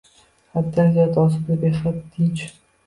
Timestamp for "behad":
1.67-2.03